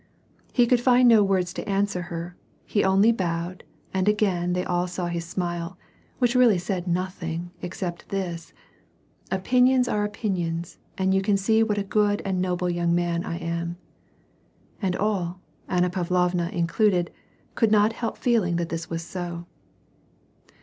[0.51, 3.63] He could find no words to answer her; he only bowed,
[3.93, 5.75] and again they all saw his'smUe,
[6.17, 8.51] which really said nothing, except this:'
[9.39, 13.37] opinions are opinions, and you can see what a good and noble young man I
[13.37, 13.77] am.''
[14.81, 17.11] And all, Anna Pavlovna included,
[17.53, 19.45] could not help feeling that this was so.